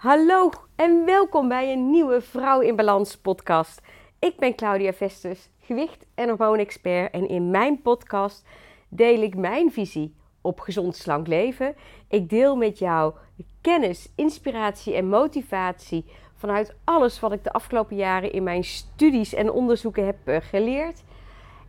Hallo 0.00 0.50
en 0.76 1.04
welkom 1.04 1.48
bij 1.48 1.72
een 1.72 1.90
nieuwe 1.90 2.20
Vrouw 2.20 2.60
in 2.60 2.76
Balans 2.76 3.16
podcast. 3.16 3.80
Ik 4.18 4.36
ben 4.36 4.54
Claudia 4.54 4.92
Vestus, 4.92 5.50
gewicht- 5.58 6.06
en 6.14 6.28
hormoonexpert 6.28 7.12
en 7.12 7.28
in 7.28 7.50
mijn 7.50 7.82
podcast 7.82 8.46
deel 8.88 9.22
ik 9.22 9.36
mijn 9.36 9.72
visie 9.72 10.14
op 10.40 10.60
gezond 10.60 10.96
slank 10.96 11.26
leven. 11.26 11.74
Ik 12.08 12.28
deel 12.28 12.56
met 12.56 12.78
jou 12.78 13.14
kennis, 13.60 14.12
inspiratie 14.14 14.94
en 14.94 15.08
motivatie 15.08 16.04
vanuit 16.34 16.74
alles 16.84 17.20
wat 17.20 17.32
ik 17.32 17.44
de 17.44 17.52
afgelopen 17.52 17.96
jaren 17.96 18.32
in 18.32 18.42
mijn 18.42 18.64
studies 18.64 19.34
en 19.34 19.50
onderzoeken 19.50 20.06
heb 20.06 20.16
eh, 20.24 20.36
geleerd. 20.40 21.02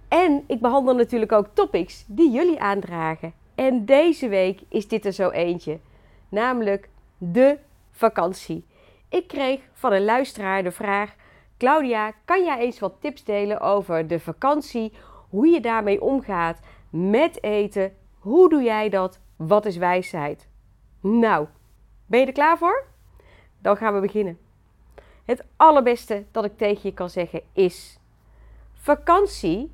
En 0.07 0.43
ik 0.47 0.61
behandel 0.61 0.95
natuurlijk 0.95 1.31
ook 1.31 1.47
topics 1.53 2.05
die 2.07 2.31
jullie 2.31 2.59
aandragen. 2.59 3.33
En 3.55 3.85
deze 3.85 4.27
week 4.27 4.61
is 4.69 4.87
dit 4.87 5.05
er 5.05 5.13
zo 5.13 5.29
eentje, 5.29 5.79
namelijk 6.29 6.89
de 7.17 7.57
vakantie. 7.91 8.65
Ik 9.09 9.27
kreeg 9.27 9.61
van 9.73 9.93
een 9.93 10.03
luisteraar 10.03 10.63
de 10.63 10.71
vraag: 10.71 11.15
Claudia, 11.57 12.13
kan 12.25 12.43
jij 12.43 12.59
eens 12.59 12.79
wat 12.79 13.01
tips 13.01 13.23
delen 13.23 13.59
over 13.59 14.07
de 14.07 14.19
vakantie? 14.19 14.93
Hoe 15.29 15.47
je 15.47 15.61
daarmee 15.61 16.01
omgaat 16.01 16.59
met 16.89 17.43
eten? 17.43 17.95
Hoe 18.19 18.49
doe 18.49 18.63
jij 18.63 18.89
dat? 18.89 19.19
Wat 19.35 19.65
is 19.65 19.77
wijsheid? 19.77 20.47
Nou, 20.99 21.47
ben 22.05 22.19
je 22.19 22.25
er 22.25 22.31
klaar 22.31 22.57
voor? 22.57 22.85
Dan 23.61 23.77
gaan 23.77 23.93
we 23.93 23.99
beginnen. 23.99 24.39
Het 25.25 25.43
allerbeste 25.55 26.25
dat 26.31 26.45
ik 26.45 26.57
tegen 26.57 26.81
je 26.83 26.93
kan 26.93 27.09
zeggen 27.09 27.41
is: 27.53 27.99
vakantie 28.73 29.71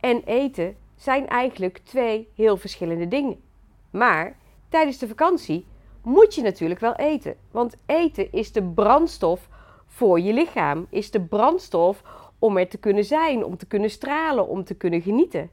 en 0.00 0.22
eten 0.24 0.76
zijn 0.96 1.28
eigenlijk 1.28 1.78
twee 1.78 2.28
heel 2.34 2.56
verschillende 2.56 3.08
dingen. 3.08 3.42
Maar 3.90 4.36
tijdens 4.68 4.98
de 4.98 5.08
vakantie 5.08 5.66
moet 6.04 6.34
je 6.34 6.42
natuurlijk 6.42 6.80
wel 6.80 6.94
eten. 6.94 7.36
Want 7.50 7.76
eten 7.86 8.32
is 8.32 8.52
de 8.52 8.62
brandstof 8.62 9.48
voor 9.86 10.20
je 10.20 10.32
lichaam, 10.32 10.86
is 10.90 11.10
de 11.10 11.20
brandstof 11.20 12.02
om 12.38 12.56
er 12.56 12.68
te 12.68 12.78
kunnen 12.78 13.04
zijn, 13.04 13.44
om 13.44 13.56
te 13.56 13.66
kunnen 13.66 13.90
stralen, 13.90 14.48
om 14.48 14.64
te 14.64 14.74
kunnen 14.74 15.02
genieten. 15.02 15.50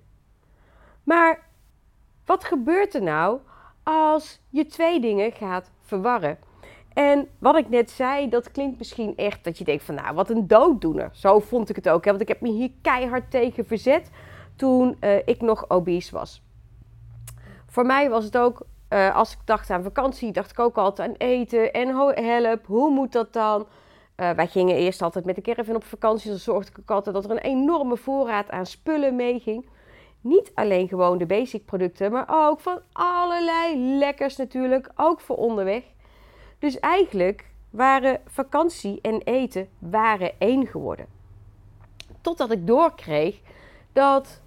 Maar 1.04 1.50
wat 2.26 2.44
gebeurt 2.44 2.94
er 2.94 3.04
nou 3.04 3.40
als 3.84 4.42
je 4.50 4.66
twee 4.66 5.00
dingen 5.00 5.32
gaat 5.32 5.72
verwarren? 5.82 6.38
En 6.94 7.28
wat 7.40 7.56
ik 7.56 7.70
net 7.70 7.92
zei, 7.92 8.30
dat 8.30 8.52
klinkt 8.52 8.78
misschien 8.78 9.18
echt 9.18 9.44
dat 9.44 9.58
je 9.58 9.64
denkt 9.64 9.84
van 9.84 9.96
nou, 9.96 10.16
wat 10.16 10.30
een 10.30 10.48
dooddoener. 10.48 11.10
Zo 11.14 11.40
vond 11.40 11.70
ik 11.70 11.76
het 11.76 11.90
ook. 11.90 12.04
Hè? 12.04 12.10
Want 12.10 12.22
ik 12.22 12.28
heb 12.28 12.42
me 12.42 12.50
hier 12.50 12.72
keihard 12.82 13.32
tegen 13.32 13.66
verzet 13.66 14.10
toen 14.56 14.98
uh, 15.02 15.16
ik 15.26 15.42
nog 15.42 15.70
obese 15.70 16.16
was. 16.16 16.44
Voor 17.68 17.86
mij 17.86 18.10
was 18.10 18.24
het 18.24 18.38
ook, 18.38 18.66
uh, 18.94 19.16
als 19.16 19.32
ik 19.32 19.40
dacht 19.46 19.70
aan 19.70 19.84
vakantie, 19.84 20.32
dacht 20.32 20.52
ik 20.52 20.60
ook 20.60 20.78
altijd 20.78 21.10
aan 21.10 21.16
eten 21.18 21.74
en 21.74 21.88
help. 22.26 22.66
Hoe 22.66 22.90
moet 22.90 23.12
dat 23.12 23.34
dan? 23.34 23.68
Uh, 24.18 24.30
wij 24.30 24.48
gingen 24.48 24.76
eerst 24.76 25.02
altijd 25.02 25.26
met 25.26 25.36
de 25.36 25.42
caravan 25.42 25.76
op 25.76 25.84
vakantie. 25.84 26.30
Dan 26.30 26.40
zorgde 26.40 26.82
ik 26.82 26.92
altijd 26.92 27.16
dat 27.16 27.26
er 27.26 27.32
een 27.32 27.38
enorme 27.38 27.98
voorraad 27.98 28.50
aan 28.50 28.66
spullen 28.66 29.16
meeging. 29.16 29.70
Niet 30.22 30.52
alleen 30.54 30.88
gewoon 30.88 31.18
de 31.18 31.26
basic 31.26 31.66
producten, 31.66 32.12
maar 32.12 32.26
ook 32.30 32.60
van 32.60 32.80
allerlei 32.92 33.98
lekkers 33.98 34.36
natuurlijk, 34.36 34.90
ook 34.96 35.22
voor 35.22 35.36
onderweg. 35.36 35.84
Dus 36.60 36.80
eigenlijk 36.80 37.46
waren 37.70 38.22
vakantie 38.26 39.00
en 39.02 39.22
eten 39.22 39.70
waren 39.80 40.32
één 40.38 40.68
geworden. 40.68 41.06
Totdat 42.22 42.52
ik 42.52 42.68
doorkreeg 42.68 43.40
dat 43.94 44.42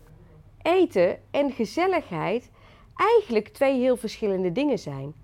eten 0.62 1.19
en 1.31 1.53
gezelligheid 1.53 2.50
eigenlijk 2.97 3.48
twee 3.48 3.81
heel 3.81 3.97
verschillende 3.97 4.53
dingen 4.53 4.78
zijn. 4.78 5.14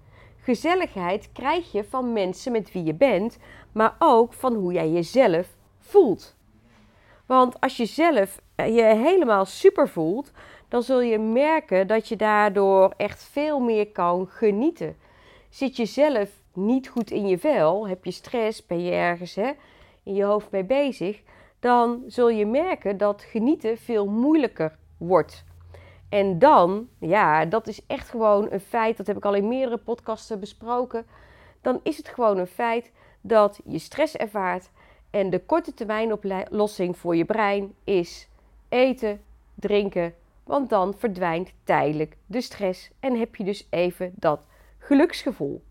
Gezelligheid 0.42 1.32
krijg 1.32 1.72
je 1.72 1.84
van 1.84 2.12
mensen 2.12 2.52
met 2.52 2.72
wie 2.72 2.84
je 2.84 2.94
bent, 2.94 3.38
maar 3.72 3.96
ook 3.98 4.32
van 4.32 4.54
hoe 4.54 4.72
jij 4.72 4.90
jezelf 4.90 5.48
voelt. 5.78 6.36
Want 7.26 7.60
als 7.60 7.76
je 7.76 7.86
zelf 7.86 8.40
je 8.56 8.82
helemaal 8.82 9.44
super 9.44 9.88
voelt, 9.88 10.32
dan 10.68 10.82
zul 10.82 11.00
je 11.00 11.18
merken 11.18 11.86
dat 11.86 12.08
je 12.08 12.16
daardoor 12.16 12.94
echt 12.96 13.22
veel 13.22 13.60
meer 13.60 13.86
kan 13.88 14.26
genieten. 14.28 14.96
Zit 15.48 15.76
je 15.76 15.84
zelf 15.84 16.30
niet 16.52 16.88
goed 16.88 17.10
in 17.10 17.28
je 17.28 17.38
vel, 17.38 17.88
heb 17.88 18.04
je 18.04 18.10
stress, 18.10 18.66
ben 18.66 18.82
je 18.82 18.90
ergens 18.90 19.34
hè, 19.34 19.50
in 20.02 20.14
je 20.14 20.24
hoofd 20.24 20.50
mee 20.50 20.64
bezig, 20.64 21.22
dan 21.60 22.02
zul 22.06 22.28
je 22.28 22.46
merken 22.46 22.98
dat 22.98 23.22
genieten 23.22 23.78
veel 23.78 24.06
moeilijker 24.06 24.76
wordt. 24.98 25.44
En 26.10 26.38
dan, 26.38 26.88
ja, 26.98 27.44
dat 27.44 27.66
is 27.66 27.86
echt 27.86 28.08
gewoon 28.08 28.46
een 28.50 28.60
feit, 28.60 28.96
dat 28.96 29.06
heb 29.06 29.16
ik 29.16 29.24
al 29.24 29.34
in 29.34 29.48
meerdere 29.48 29.78
podcasten 29.78 30.40
besproken. 30.40 31.06
Dan 31.60 31.80
is 31.82 31.96
het 31.96 32.08
gewoon 32.08 32.38
een 32.38 32.46
feit 32.46 32.92
dat 33.20 33.60
je 33.64 33.78
stress 33.78 34.16
ervaart. 34.16 34.70
En 35.10 35.30
de 35.30 35.44
korte 35.44 35.74
termijn 35.74 36.12
oplossing 36.12 36.96
voor 36.96 37.16
je 37.16 37.24
brein 37.24 37.74
is 37.84 38.28
eten, 38.68 39.20
drinken, 39.54 40.14
want 40.44 40.70
dan 40.70 40.94
verdwijnt 40.94 41.52
tijdelijk 41.64 42.16
de 42.26 42.40
stress 42.40 42.90
en 43.00 43.18
heb 43.18 43.36
je 43.36 43.44
dus 43.44 43.66
even 43.70 44.12
dat 44.14 44.40
geluksgevoel. 44.78 45.62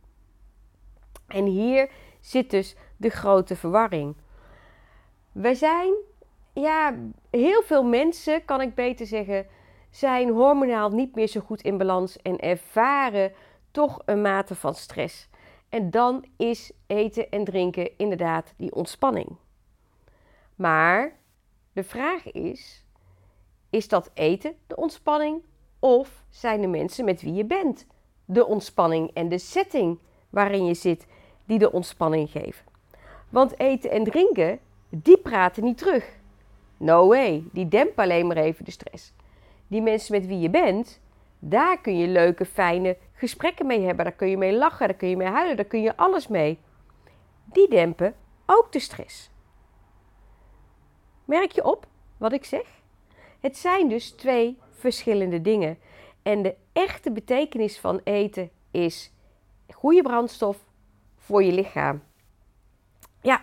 En 1.27 1.45
hier 1.45 1.89
zit 2.19 2.49
dus 2.49 2.75
de 2.97 3.09
grote 3.09 3.55
verwarring. 3.55 4.15
We 5.31 5.55
zijn, 5.55 5.93
ja, 6.53 6.95
heel 7.29 7.61
veel 7.61 7.83
mensen, 7.83 8.45
kan 8.45 8.61
ik 8.61 8.75
beter 8.75 9.05
zeggen, 9.05 9.45
zijn 9.89 10.29
hormonaal 10.29 10.89
niet 10.89 11.15
meer 11.15 11.27
zo 11.27 11.39
goed 11.39 11.61
in 11.61 11.77
balans 11.77 12.17
en 12.21 12.39
ervaren 12.39 13.31
toch 13.71 14.01
een 14.05 14.21
mate 14.21 14.55
van 14.55 14.75
stress. 14.75 15.29
En 15.69 15.91
dan 15.91 16.25
is 16.37 16.71
eten 16.87 17.29
en 17.29 17.43
drinken 17.43 17.97
inderdaad 17.97 18.53
die 18.57 18.75
ontspanning. 18.75 19.35
Maar 20.55 21.15
de 21.73 21.83
vraag 21.83 22.31
is: 22.31 22.85
is 23.69 23.87
dat 23.87 24.11
eten 24.13 24.53
de 24.67 24.75
ontspanning 24.75 25.43
of 25.79 26.23
zijn 26.29 26.61
de 26.61 26.67
mensen 26.67 27.05
met 27.05 27.21
wie 27.21 27.33
je 27.33 27.45
bent 27.45 27.85
de 28.25 28.45
ontspanning 28.45 29.11
en 29.13 29.29
de 29.29 29.37
setting 29.37 29.99
waarin 30.29 30.65
je 30.65 30.73
zit 30.73 31.07
die 31.45 31.59
de 31.59 31.71
ontspanning 31.71 32.29
geven? 32.31 32.65
Want 33.29 33.59
eten 33.59 33.91
en 33.91 34.03
drinken, 34.03 34.59
die 34.89 35.17
praten 35.17 35.63
niet 35.63 35.77
terug. 35.77 36.17
No 36.77 37.07
way, 37.07 37.43
die 37.51 37.67
dempen 37.67 38.03
alleen 38.03 38.27
maar 38.27 38.37
even 38.37 38.65
de 38.65 38.71
stress 38.71 39.13
die 39.69 39.81
mensen 39.81 40.15
met 40.15 40.27
wie 40.27 40.39
je 40.39 40.49
bent, 40.49 41.01
daar 41.39 41.81
kun 41.81 41.97
je 41.97 42.07
leuke, 42.07 42.45
fijne 42.45 42.97
gesprekken 43.13 43.65
mee 43.65 43.81
hebben. 43.81 44.05
Daar 44.05 44.13
kun 44.13 44.29
je 44.29 44.37
mee 44.37 44.57
lachen, 44.57 44.87
daar 44.87 44.97
kun 44.97 45.09
je 45.09 45.17
mee 45.17 45.27
huilen, 45.27 45.55
daar 45.55 45.65
kun 45.65 45.81
je 45.81 45.97
alles 45.97 46.27
mee. 46.27 46.59
Die 47.45 47.69
dempen 47.69 48.15
ook 48.45 48.71
de 48.71 48.79
stress. 48.79 49.31
Merk 51.25 51.51
je 51.51 51.63
op 51.63 51.87
wat 52.17 52.33
ik 52.33 52.45
zeg? 52.45 52.65
Het 53.39 53.57
zijn 53.57 53.89
dus 53.89 54.11
twee 54.11 54.57
verschillende 54.71 55.41
dingen. 55.41 55.77
En 56.23 56.41
de 56.41 56.55
echte 56.73 57.11
betekenis 57.11 57.79
van 57.79 58.01
eten 58.03 58.49
is 58.71 59.11
goede 59.73 60.01
brandstof 60.01 60.57
voor 61.15 61.43
je 61.43 61.51
lichaam. 61.51 62.03
Ja, 63.21 63.41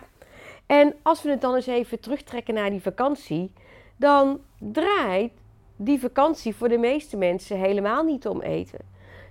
en 0.65 0.95
als 1.01 1.21
we 1.21 1.29
het 1.29 1.41
dan 1.41 1.55
eens 1.55 1.67
even 1.67 1.99
terugtrekken 1.99 2.53
naar 2.53 2.69
die 2.69 2.81
vakantie, 2.81 3.53
dan 3.95 4.41
draait 4.59 5.31
die 5.77 5.99
vakantie 5.99 6.55
voor 6.55 6.69
de 6.69 6.77
meeste 6.77 7.17
mensen 7.17 7.57
helemaal 7.57 8.03
niet 8.03 8.27
om 8.27 8.41
eten. 8.41 8.79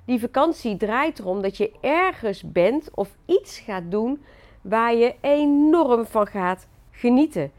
Die 0.04 0.20
vakantie 0.20 0.76
draait 0.76 1.18
erom 1.18 1.42
dat 1.42 1.56
je 1.56 1.72
ergens 1.80 2.42
bent 2.52 2.90
of 2.94 3.16
iets 3.24 3.58
gaat 3.58 3.90
doen 3.90 4.24
waar 4.60 4.94
je 4.94 5.14
enorm 5.20 6.06
van 6.06 6.26
gaat 6.26 6.66
genieten. 6.90 7.52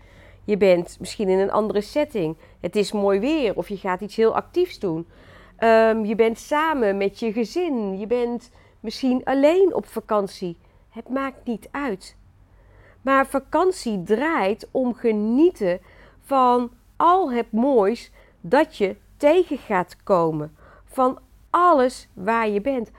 Je 0.44 0.58
bent 0.58 0.98
misschien 1.00 1.30
in 1.30 1.40
een 1.40 1.52
andere 1.52 1.82
setting. 1.82 2.36
Het 2.60 2.76
is 2.76 2.92
mooi 2.92 3.20
weer 3.20 3.56
of 3.56 3.70
je 3.70 3.78
gaat 3.78 4.02
iets 4.02 4.16
heel 4.16 4.36
actiefs 4.36 4.80
doen. 4.80 5.08
Um, 5.60 6.06
je 6.06 6.16
bent 6.16 6.40
samen 6.40 6.98
met 6.98 7.20
je 7.20 7.32
gezin. 7.32 8.00
Je 8.00 8.08
bent 8.08 8.52
misschien 8.80 9.22
alleen 9.24 9.74
op 9.74 9.86
vakantie. 9.86 10.58
Het 10.90 11.10
maakt 11.10 11.46
niet 11.46 11.68
uit. 11.72 12.16
Maar 13.02 13.28
vakantie 13.28 14.04
draait 14.04 14.68
om 14.72 14.94
genieten 14.94 15.80
van 16.22 16.72
al 16.96 17.32
het 17.32 17.52
moois 17.52 18.12
dat 18.50 18.78
je 18.78 18.96
tegen 19.18 19.58
gaat 19.58 20.04
komen 20.04 20.56
van 20.86 21.20
alles 21.50 22.08
waar 22.14 22.50
je 22.50 22.62
bent. 22.62 22.92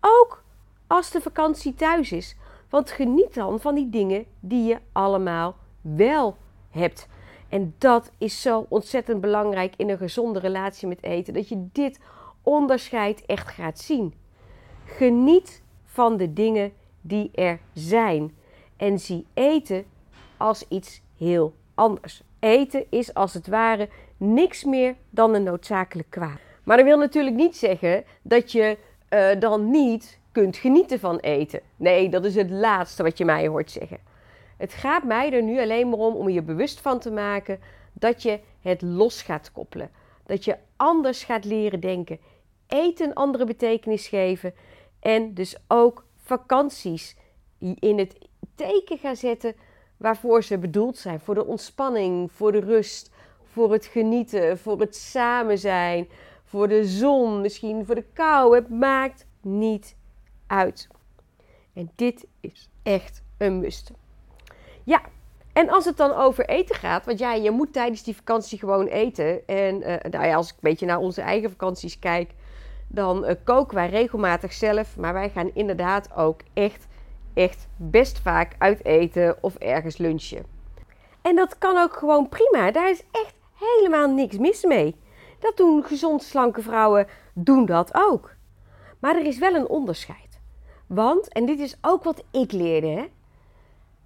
Ook 0.00 0.42
als 0.86 1.10
de 1.10 1.20
vakantie 1.20 1.74
thuis 1.74 2.12
is. 2.12 2.36
Want 2.68 2.90
geniet 2.90 3.34
dan 3.34 3.60
van 3.60 3.74
die 3.74 3.90
dingen 3.90 4.24
die 4.40 4.64
je 4.64 4.78
allemaal 4.92 5.56
wel 5.80 6.36
hebt. 6.70 7.08
En 7.48 7.74
dat 7.78 8.10
is 8.18 8.42
zo 8.42 8.66
ontzettend 8.68 9.20
belangrijk 9.20 9.74
in 9.76 9.88
een 9.88 9.98
gezonde 9.98 10.38
relatie 10.38 10.88
met 10.88 11.02
eten. 11.02 11.34
Dat 11.34 11.48
je 11.48 11.68
dit 11.72 12.00
onderscheid 12.42 13.26
echt 13.26 13.48
gaat 13.48 13.78
zien. 13.78 14.14
Geniet 14.84 15.62
van 15.84 16.16
de 16.16 16.32
dingen 16.32 16.72
die 17.00 17.30
er 17.34 17.60
zijn. 17.72 18.36
En 18.76 18.98
zie 18.98 19.26
eten 19.34 19.84
als 20.36 20.68
iets 20.68 21.00
heel 21.16 21.54
anders. 21.74 22.22
Eten 22.38 22.84
is 22.90 23.14
als 23.14 23.34
het 23.34 23.46
ware 23.46 23.88
niks 24.32 24.64
meer 24.64 24.94
dan 25.10 25.34
een 25.34 25.42
noodzakelijk 25.42 26.10
kwaad. 26.10 26.38
Maar 26.64 26.76
dat 26.76 26.86
wil 26.86 26.98
natuurlijk 26.98 27.36
niet 27.36 27.56
zeggen 27.56 28.04
dat 28.22 28.52
je 28.52 28.78
uh, 29.10 29.40
dan 29.40 29.70
niet 29.70 30.18
kunt 30.32 30.56
genieten 30.56 31.00
van 31.00 31.18
eten. 31.18 31.60
Nee, 31.76 32.08
dat 32.08 32.24
is 32.24 32.34
het 32.34 32.50
laatste 32.50 33.02
wat 33.02 33.18
je 33.18 33.24
mij 33.24 33.48
hoort 33.48 33.70
zeggen. 33.70 33.98
Het 34.56 34.72
gaat 34.72 35.04
mij 35.04 35.32
er 35.32 35.42
nu 35.42 35.60
alleen 35.60 35.88
maar 35.88 35.98
om 35.98 36.14
om 36.14 36.28
je 36.28 36.42
bewust 36.42 36.80
van 36.80 36.98
te 36.98 37.10
maken 37.10 37.60
dat 37.92 38.22
je 38.22 38.40
het 38.60 38.82
los 38.82 39.22
gaat 39.22 39.52
koppelen. 39.52 39.90
Dat 40.26 40.44
je 40.44 40.56
anders 40.76 41.24
gaat 41.24 41.44
leren 41.44 41.80
denken. 41.80 42.18
Eten 42.66 43.06
een 43.06 43.14
andere 43.14 43.44
betekenis 43.44 44.08
geven. 44.08 44.54
En 45.00 45.34
dus 45.34 45.56
ook 45.68 46.04
vakanties 46.16 47.16
in 47.78 47.98
het 47.98 48.18
teken 48.54 48.98
gaan 48.98 49.16
zetten 49.16 49.54
waarvoor 49.96 50.42
ze 50.42 50.58
bedoeld 50.58 50.96
zijn. 50.96 51.20
Voor 51.20 51.34
de 51.34 51.46
ontspanning, 51.46 52.32
voor 52.32 52.52
de 52.52 52.60
rust, 52.60 53.10
voor 53.54 53.72
het 53.72 53.86
genieten, 53.86 54.58
voor 54.58 54.80
het 54.80 54.96
samen 54.96 55.58
zijn, 55.58 56.08
voor 56.44 56.68
de 56.68 56.84
zon, 56.84 57.40
misschien 57.40 57.86
voor 57.86 57.94
de 57.94 58.04
kou. 58.12 58.54
Het 58.54 58.68
maakt 58.68 59.26
niet 59.40 59.96
uit. 60.46 60.88
En 61.74 61.90
dit 61.94 62.26
is 62.40 62.70
echt 62.82 63.22
een 63.38 63.60
must. 63.60 63.90
Ja, 64.84 65.00
en 65.52 65.68
als 65.68 65.84
het 65.84 65.96
dan 65.96 66.12
over 66.12 66.48
eten 66.48 66.74
gaat, 66.74 67.06
want 67.06 67.18
ja, 67.18 67.32
je 67.32 67.50
moet 67.50 67.72
tijdens 67.72 68.02
die 68.02 68.16
vakantie 68.16 68.58
gewoon 68.58 68.86
eten. 68.86 69.46
En 69.46 69.80
uh, 69.80 69.96
nou 70.10 70.34
als 70.34 70.48
ik 70.48 70.54
een 70.54 70.58
beetje 70.60 70.86
naar 70.86 70.98
onze 70.98 71.22
eigen 71.22 71.50
vakanties 71.50 71.98
kijk, 71.98 72.30
dan 72.88 73.24
uh, 73.24 73.30
koken 73.44 73.74
wij 73.74 73.88
regelmatig 73.88 74.52
zelf. 74.52 74.96
Maar 74.96 75.12
wij 75.12 75.30
gaan 75.30 75.50
inderdaad 75.54 76.14
ook 76.16 76.40
echt, 76.54 76.86
echt 77.34 77.68
best 77.76 78.18
vaak 78.18 78.54
uit 78.58 78.84
eten 78.84 79.36
of 79.40 79.54
ergens 79.54 79.96
lunchen. 79.96 80.44
En 81.22 81.36
dat 81.36 81.58
kan 81.58 81.78
ook 81.78 81.96
gewoon 81.96 82.28
prima. 82.28 82.70
Daar 82.70 82.90
is 82.90 83.02
echt 83.10 83.34
helemaal 83.54 84.08
niks 84.08 84.38
mis 84.38 84.64
mee. 84.64 84.96
Dat 85.38 85.56
doen 85.56 85.84
gezond 85.84 86.22
slanke 86.22 86.62
vrouwen, 86.62 87.06
doen 87.32 87.66
dat 87.66 87.90
ook. 87.92 88.34
Maar 88.98 89.16
er 89.16 89.26
is 89.26 89.38
wel 89.38 89.54
een 89.54 89.68
onderscheid. 89.68 90.40
Want, 90.86 91.28
en 91.28 91.46
dit 91.46 91.58
is 91.58 91.76
ook 91.80 92.04
wat 92.04 92.24
ik 92.30 92.52
leerde, 92.52 92.86
hè? 92.86 93.04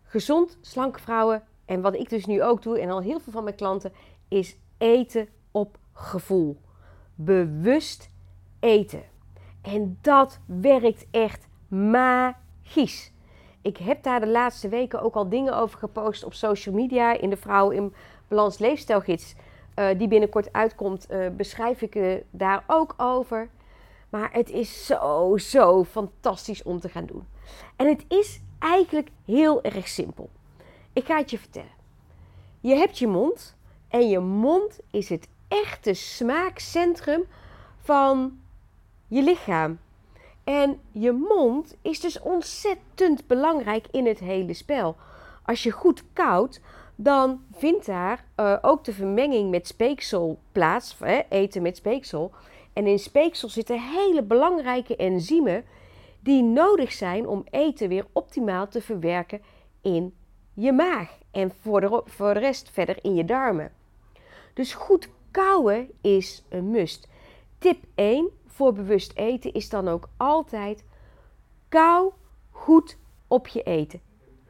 gezond 0.03 0.59
slanke 0.61 1.01
vrouwen, 1.01 1.43
en 1.65 1.81
wat 1.81 1.95
ik 1.95 2.09
dus 2.09 2.27
nu 2.27 2.43
ook 2.43 2.63
doe, 2.63 2.81
en 2.81 2.91
al 2.91 3.01
heel 3.01 3.21
veel 3.21 3.33
van 3.33 3.45
mijn 3.45 3.57
klanten, 3.57 3.93
is 4.29 4.57
eten 4.79 5.29
op 5.51 5.79
gevoel. 5.93 6.61
Bewust 7.15 8.11
eten. 8.61 9.03
En 9.63 9.99
dat 10.01 10.39
werkt 10.47 11.07
echt 11.11 11.49
magisch. 11.69 13.13
Ik 13.63 13.77
heb 13.77 14.03
daar 14.03 14.21
de 14.21 14.27
laatste 14.27 14.69
weken 14.69 15.03
ook 15.03 15.15
al 15.15 15.29
dingen 15.29 15.57
over 15.57 15.79
gepost 15.79 16.25
op 16.25 16.35
social 16.35 16.75
media. 16.75 17.13
In 17.13 17.31
de 17.31 17.37
Vrouwen 17.37 17.77
in 17.77 17.95
Balans 18.29 18.59
Leefstijlgids, 18.59 19.35
uh, 19.77 19.89
die 19.99 20.09
binnenkort 20.09 20.53
uitkomt, 20.53 21.07
uh, 21.11 21.29
beschrijf 21.29 21.83
ik 21.83 21.95
uh, 21.95 22.15
daar 22.31 22.65
ook 22.67 22.95
over. 22.97 23.49
Maar 24.11 24.33
het 24.33 24.51
is 24.51 24.87
zo, 24.87 25.37
zo 25.37 25.85
fantastisch 25.85 26.63
om 26.63 26.81
te 26.81 26.89
gaan 26.89 27.07
doen. 27.07 27.27
En 27.77 27.87
het 27.87 28.05
is 28.09 28.41
eigenlijk 28.59 29.09
heel 29.25 29.63
erg 29.63 29.89
simpel. 29.89 30.31
Ik 30.93 31.05
ga 31.05 31.17
het 31.17 31.31
je 31.31 31.39
vertellen. 31.39 31.77
Je 32.61 32.75
hebt 32.75 32.99
je 32.99 33.07
mond 33.07 33.57
en 33.89 34.09
je 34.09 34.19
mond 34.19 34.81
is 34.91 35.09
het 35.09 35.29
echte 35.49 35.95
smaakcentrum 35.95 37.25
van 37.79 38.41
je 39.07 39.23
lichaam. 39.23 39.79
En 40.45 40.81
je 40.93 41.13
mond 41.13 41.77
is 41.83 42.01
dus 42.01 42.21
ontzettend 42.21 43.27
belangrijk 43.27 43.87
in 43.91 44.07
het 44.07 44.19
hele 44.19 44.55
spel. 44.55 44.97
Als 45.43 45.63
je 45.63 45.71
goed 45.71 46.05
koudt, 46.13 46.61
dan 47.01 47.45
vindt 47.53 47.87
daar 47.87 48.25
uh, 48.37 48.57
ook 48.63 48.85
de 48.85 48.93
vermenging 48.93 49.51
met 49.51 49.67
speeksel 49.67 50.39
plaats, 50.53 50.97
hè, 50.99 51.21
eten 51.29 51.63
met 51.63 51.77
speeksel. 51.77 52.33
En 52.73 52.87
in 52.87 52.99
speeksel 52.99 53.49
zitten 53.49 53.81
hele 53.81 54.23
belangrijke 54.23 54.97
enzymen 54.97 55.65
die 56.21 56.43
nodig 56.43 56.93
zijn 56.93 57.29
om 57.29 57.45
eten 57.51 57.89
weer 57.89 58.07
optimaal 58.13 58.69
te 58.69 58.81
verwerken 58.81 59.43
in 59.83 60.15
je 60.55 60.73
maag 60.73 61.19
en 61.31 61.53
voor 61.61 61.81
de, 61.81 62.03
voor 62.05 62.35
de 62.35 62.41
rest 62.41 62.71
verder 62.71 62.99
in 63.03 63.15
je 63.15 63.25
darmen. 63.25 63.73
Dus 64.55 64.75
goed 64.75 65.09
kauwen 65.31 65.91
is 66.01 66.45
een 66.49 66.71
must. 66.71 67.09
Tip 67.59 67.85
1 67.95 68.29
voor 68.47 68.73
bewust 68.73 69.13
eten 69.17 69.53
is 69.53 69.69
dan 69.69 69.89
ook 69.89 70.09
altijd 70.17 70.85
kou 71.69 72.13
goed 72.51 72.99
op 73.27 73.47
je 73.47 73.63
eten. 73.63 74.01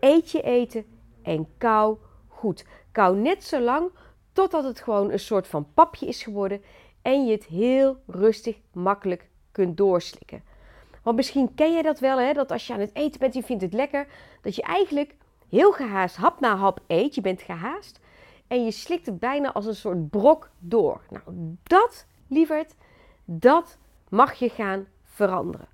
Eet 0.01 0.31
je 0.31 0.43
eten 0.43 0.85
en 1.23 1.49
kou 1.59 1.99
goed. 2.39 2.65
Kou 2.93 3.17
net 3.17 3.45
zo 3.45 3.61
lang 3.61 3.91
totdat 4.33 4.65
het 4.65 4.81
gewoon 4.81 5.11
een 5.11 5.19
soort 5.19 5.47
van 5.47 5.73
papje 5.75 6.07
is 6.07 6.23
geworden 6.23 6.63
en 7.03 7.27
je 7.27 7.33
het 7.33 7.45
heel 7.45 7.97
rustig, 8.07 8.57
makkelijk 8.73 9.29
kunt 9.53 9.77
doorslikken. 9.77 10.43
Want 11.03 11.17
misschien 11.17 11.55
ken 11.55 11.73
je 11.73 11.83
dat 11.83 11.99
wel, 11.99 12.19
hè, 12.19 12.33
dat 12.33 12.51
als 12.51 12.67
je 12.67 12.73
aan 12.73 12.81
het 12.81 12.95
eten 12.95 13.21
bent 13.21 13.35
en 13.35 13.41
je 13.41 13.47
vindt 13.47 13.63
het 13.63 13.73
lekker, 13.73 14.07
dat 14.43 14.55
je 14.55 14.63
eigenlijk 14.63 15.15
heel 15.49 15.73
gehaast 15.73 16.17
hap 16.17 16.41
na 16.41 16.57
hap 16.57 16.81
eet. 16.87 17.15
Je 17.15 17.21
bent 17.21 17.43
gehaast 17.43 18.01
en 18.47 18.65
je 18.65 18.71
slikt 18.71 19.07
het 19.07 19.19
bijna 19.19 19.53
als 19.53 19.67
een 19.67 19.75
soort 19.75 20.11
brok 20.11 20.51
door. 20.59 21.01
Nou, 21.11 21.57
dat, 21.63 22.07
lieverd, 22.27 22.75
dat 23.25 23.79
mag 24.09 24.35
je 24.35 24.49
gaan 24.49 24.87
veranderen. 25.05 25.69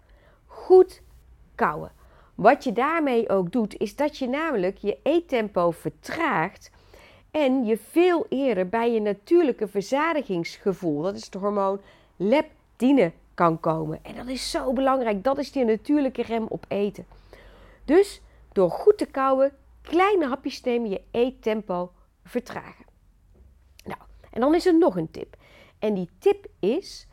Goed 0.47 1.03
kouwen. 1.55 1.93
Wat 2.35 2.65
je 2.65 2.73
daarmee 2.73 3.29
ook 3.29 3.53
doet, 3.53 3.79
is 3.79 3.97
dat 3.97 4.19
je 4.19 4.29
namelijk 4.29 4.79
je 4.79 4.99
eettempo 5.03 5.71
vertraagt 5.71 6.71
en 7.31 7.65
je 7.65 7.77
veel 7.77 8.27
eerder 8.29 8.69
bij 8.69 8.93
je 8.93 9.01
natuurlijke 9.01 9.69
verzadigingsgevoel, 9.69 11.03
dat 11.03 11.15
is 11.15 11.25
het 11.25 11.35
hormoon 11.35 11.81
leptine, 12.17 13.13
kan 13.35 13.61
komen. 13.61 13.99
En 14.03 14.15
dat 14.15 14.27
is 14.27 14.51
zo 14.51 14.73
belangrijk. 14.73 15.25
Dat 15.25 15.39
is 15.39 15.53
die 15.53 15.65
natuurlijke 15.65 16.23
rem 16.23 16.47
op 16.49 16.65
eten. 16.69 17.07
Dus 17.85 18.21
door 18.53 18.71
goed 18.71 18.99
te 18.99 19.07
kauwen, 19.07 19.53
kleine 19.83 20.27
hapjes 20.27 20.61
nemen, 20.61 20.91
je 20.91 21.03
eettempo 21.11 21.93
vertragen. 22.25 22.85
Nou, 23.85 24.01
en 24.31 24.41
dan 24.41 24.55
is 24.55 24.67
er 24.67 24.79
nog 24.79 24.97
een 24.97 25.11
tip. 25.11 25.37
En 25.79 25.95
die 25.95 26.09
tip 26.19 26.47
is: 26.59 27.07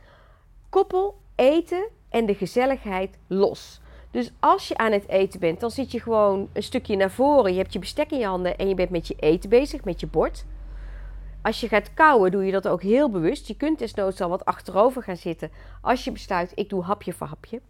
koppel 0.69 1.21
eten 1.35 1.87
en 2.09 2.25
de 2.25 2.35
gezelligheid 2.35 3.17
los. 3.27 3.80
Dus 4.11 4.31
als 4.39 4.67
je 4.67 4.77
aan 4.77 4.91
het 4.91 5.07
eten 5.07 5.39
bent, 5.39 5.59
dan 5.59 5.71
zit 5.71 5.91
je 5.91 6.01
gewoon 6.01 6.49
een 6.53 6.63
stukje 6.63 6.95
naar 6.95 7.11
voren. 7.11 7.51
Je 7.51 7.57
hebt 7.57 7.73
je 7.73 7.79
bestek 7.79 8.11
in 8.11 8.19
je 8.19 8.25
handen 8.25 8.57
en 8.57 8.67
je 8.67 8.75
bent 8.75 8.89
met 8.89 9.07
je 9.07 9.15
eten 9.15 9.49
bezig, 9.49 9.83
met 9.83 9.99
je 9.99 10.07
bord. 10.07 10.45
Als 11.41 11.59
je 11.59 11.67
gaat 11.67 11.93
kauwen, 11.93 12.31
doe 12.31 12.45
je 12.45 12.51
dat 12.51 12.67
ook 12.67 12.81
heel 12.81 13.09
bewust. 13.09 13.47
Je 13.47 13.55
kunt 13.55 13.79
desnoods 13.79 14.21
al 14.21 14.29
wat 14.29 14.45
achterover 14.45 15.03
gaan 15.03 15.17
zitten 15.17 15.51
als 15.81 16.03
je 16.03 16.11
besluit, 16.11 16.51
ik 16.55 16.69
doe 16.69 16.83
hapje 16.83 17.13
voor 17.13 17.27
hapje. 17.27 17.61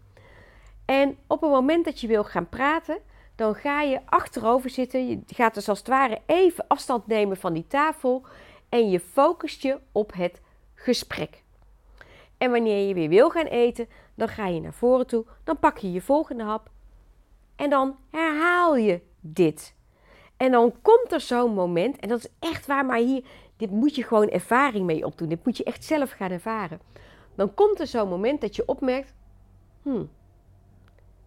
En 0.85 1.17
op 1.27 1.41
het 1.41 1.49
moment 1.49 1.85
dat 1.85 1.99
je 1.99 2.07
wil 2.07 2.23
gaan 2.23 2.49
praten, 2.49 2.97
dan 3.35 3.55
ga 3.55 3.81
je 3.81 3.99
achterover 4.05 4.69
zitten. 4.69 5.07
Je 5.07 5.21
gaat 5.27 5.53
dus 5.53 5.69
als 5.69 5.79
het 5.79 5.87
ware 5.87 6.21
even 6.25 6.65
afstand 6.67 7.07
nemen 7.07 7.37
van 7.37 7.53
die 7.53 7.67
tafel 7.67 8.25
en 8.69 8.89
je 8.89 8.99
focust 8.99 9.61
je 9.61 9.79
op 9.91 10.13
het 10.13 10.41
gesprek. 10.75 11.43
En 12.41 12.51
wanneer 12.51 12.87
je 12.87 12.93
weer 12.93 13.09
wil 13.09 13.29
gaan 13.29 13.45
eten, 13.45 13.87
dan 14.15 14.27
ga 14.27 14.47
je 14.47 14.61
naar 14.61 14.73
voren 14.73 15.07
toe, 15.07 15.25
dan 15.43 15.59
pak 15.59 15.77
je 15.77 15.91
je 15.91 16.01
volgende 16.01 16.43
hap 16.43 16.69
en 17.55 17.69
dan 17.69 17.97
herhaal 18.09 18.75
je 18.75 19.01
dit. 19.19 19.75
En 20.37 20.51
dan 20.51 20.73
komt 20.81 21.11
er 21.11 21.19
zo'n 21.19 21.53
moment, 21.53 21.99
en 21.99 22.09
dat 22.09 22.19
is 22.19 22.49
echt 22.49 22.65
waar, 22.65 22.85
maar 22.85 22.97
hier, 22.97 23.23
dit 23.57 23.71
moet 23.71 23.95
je 23.95 24.03
gewoon 24.03 24.29
ervaring 24.29 24.85
mee 24.85 25.05
opdoen. 25.05 25.29
Dit 25.29 25.45
moet 25.45 25.57
je 25.57 25.63
echt 25.63 25.83
zelf 25.83 26.11
gaan 26.11 26.31
ervaren. 26.31 26.79
Dan 27.35 27.53
komt 27.53 27.79
er 27.79 27.87
zo'n 27.87 28.09
moment 28.09 28.41
dat 28.41 28.55
je 28.55 28.65
opmerkt: 28.65 29.13
hmm, 29.81 30.09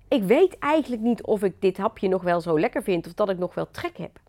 ik 0.08 0.22
weet 0.22 0.58
eigenlijk 0.58 1.02
niet 1.02 1.22
of 1.22 1.42
ik 1.42 1.60
dit 1.60 1.76
hapje 1.76 2.08
nog 2.08 2.22
wel 2.22 2.40
zo 2.40 2.60
lekker 2.60 2.82
vind 2.82 3.06
of 3.06 3.14
dat 3.14 3.28
ik 3.28 3.38
nog 3.38 3.54
wel 3.54 3.70
trek 3.70 3.96
heb. 3.96 4.20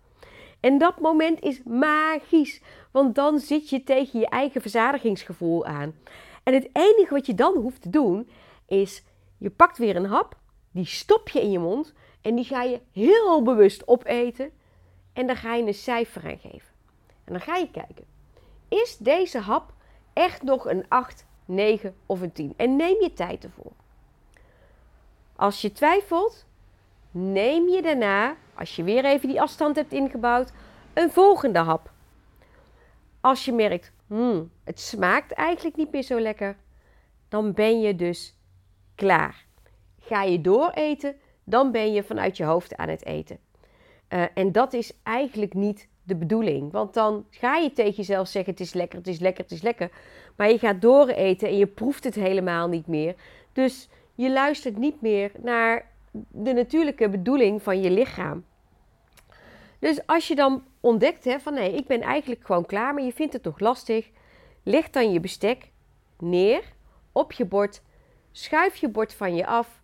En 0.59 0.77
dat 0.77 0.99
moment 0.99 1.41
is 1.41 1.63
magisch, 1.63 2.61
want 2.91 3.15
dan 3.15 3.39
zit 3.39 3.69
je 3.69 3.83
tegen 3.83 4.19
je 4.19 4.29
eigen 4.29 4.61
verzadigingsgevoel 4.61 5.65
aan. 5.65 5.93
En 6.45 6.53
het 6.53 6.69
enige 6.73 7.13
wat 7.13 7.25
je 7.25 7.33
dan 7.33 7.55
hoeft 7.55 7.81
te 7.81 7.89
doen 7.89 8.29
is: 8.65 9.03
je 9.37 9.49
pakt 9.49 9.77
weer 9.77 9.95
een 9.95 10.05
hap, 10.05 10.37
die 10.71 10.85
stop 10.85 11.29
je 11.29 11.41
in 11.41 11.51
je 11.51 11.59
mond 11.59 11.93
en 12.21 12.35
die 12.35 12.45
ga 12.45 12.63
je 12.63 12.81
heel 12.91 13.43
bewust 13.43 13.87
opeten. 13.87 14.51
En 15.13 15.27
dan 15.27 15.35
ga 15.35 15.55
je 15.55 15.63
een 15.63 15.73
cijfer 15.73 16.23
aan 16.23 16.39
geven. 16.39 16.69
En 17.23 17.33
dan 17.33 17.41
ga 17.41 17.55
je 17.55 17.71
kijken. 17.71 18.05
Is 18.67 18.97
deze 18.97 19.39
hap 19.39 19.73
echt 20.13 20.43
nog 20.43 20.65
een 20.65 20.85
8, 20.87 21.25
9 21.45 21.95
of 22.05 22.21
een 22.21 22.31
10? 22.31 22.53
En 22.57 22.75
neem 22.75 23.01
je 23.01 23.13
tijd 23.13 23.43
ervoor. 23.43 23.71
Als 25.35 25.61
je 25.61 25.71
twijfelt, 25.71 26.45
neem 27.11 27.67
je 27.67 27.81
daarna, 27.81 28.35
als 28.53 28.75
je 28.75 28.83
weer 28.83 29.05
even 29.05 29.27
die 29.29 29.41
afstand 29.41 29.75
hebt 29.75 29.93
ingebouwd, 29.93 30.51
een 30.93 31.11
volgende 31.11 31.59
hap. 31.59 31.91
Als 33.21 33.45
je 33.45 33.53
merkt, 33.53 33.91
hmm, 34.07 34.51
het 34.63 34.79
smaakt 34.79 35.31
eigenlijk 35.31 35.75
niet 35.75 35.91
meer 35.91 36.03
zo 36.03 36.19
lekker, 36.19 36.57
dan 37.29 37.53
ben 37.53 37.79
je 37.81 37.95
dus 37.95 38.37
klaar. 38.95 39.45
Ga 39.99 40.23
je 40.23 40.41
dooreten, 40.41 41.15
dan 41.43 41.71
ben 41.71 41.93
je 41.93 42.03
vanuit 42.03 42.37
je 42.37 42.43
hoofd 42.43 42.75
aan 42.75 42.89
het 42.89 43.05
eten. 43.05 43.37
Uh, 44.09 44.23
en 44.33 44.51
dat 44.51 44.73
is 44.73 44.93
eigenlijk 45.03 45.53
niet 45.53 45.87
de 46.03 46.15
bedoeling. 46.15 46.71
Want 46.71 46.93
dan 46.93 47.25
ga 47.29 47.55
je 47.55 47.71
tegen 47.71 47.95
jezelf 47.95 48.27
zeggen: 48.27 48.51
het 48.51 48.61
is 48.61 48.73
lekker, 48.73 48.97
het 48.97 49.07
is 49.07 49.19
lekker, 49.19 49.43
het 49.43 49.51
is 49.51 49.61
lekker. 49.61 49.91
Maar 50.35 50.49
je 50.49 50.59
gaat 50.59 50.81
dooreten 50.81 51.47
en 51.47 51.57
je 51.57 51.67
proeft 51.67 52.03
het 52.03 52.15
helemaal 52.15 52.67
niet 52.67 52.87
meer. 52.87 53.15
Dus 53.53 53.89
Je 54.17 54.31
luistert 54.31 54.77
niet 54.77 55.01
meer 55.01 55.31
naar 55.41 55.91
de 56.27 56.53
natuurlijke 56.53 57.09
bedoeling 57.09 57.61
van 57.61 57.81
je 57.81 57.91
lichaam. 57.91 58.45
Dus 59.85 59.99
als 60.05 60.27
je 60.27 60.35
dan 60.35 60.63
ontdekt 60.79 61.23
hè, 61.23 61.39
van 61.39 61.53
nee, 61.53 61.73
ik 61.73 61.87
ben 61.87 62.01
eigenlijk 62.01 62.45
gewoon 62.45 62.65
klaar, 62.65 62.93
maar 62.93 63.03
je 63.03 63.13
vindt 63.13 63.33
het 63.33 63.43
nog 63.43 63.59
lastig, 63.59 64.09
leg 64.63 64.89
dan 64.89 65.11
je 65.11 65.19
bestek 65.19 65.71
neer 66.19 66.63
op 67.11 67.31
je 67.31 67.45
bord, 67.45 67.81
schuif 68.31 68.75
je 68.75 68.89
bord 68.89 69.13
van 69.13 69.35
je 69.35 69.45
af. 69.45 69.81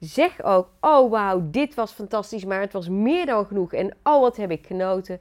Zeg 0.00 0.42
ook, 0.42 0.70
oh 0.80 1.10
wauw, 1.10 1.50
dit 1.50 1.74
was 1.74 1.92
fantastisch, 1.92 2.44
maar 2.44 2.60
het 2.60 2.72
was 2.72 2.88
meer 2.88 3.26
dan 3.26 3.46
genoeg 3.46 3.72
en 3.72 3.96
oh 4.02 4.20
wat 4.20 4.36
heb 4.36 4.50
ik 4.50 4.66
genoten. 4.66 5.20